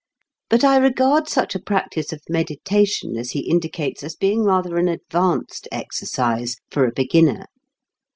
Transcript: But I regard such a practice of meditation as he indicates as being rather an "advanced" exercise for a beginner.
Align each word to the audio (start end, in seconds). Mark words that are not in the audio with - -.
But 0.49 0.63
I 0.63 0.77
regard 0.77 1.29
such 1.29 1.53
a 1.53 1.59
practice 1.61 2.11
of 2.11 2.23
meditation 2.27 3.17
as 3.17 3.29
he 3.29 3.47
indicates 3.47 4.01
as 4.01 4.15
being 4.15 4.43
rather 4.43 4.77
an 4.79 4.87
"advanced" 4.87 5.67
exercise 5.71 6.55
for 6.71 6.87
a 6.87 6.91
beginner. 6.91 7.45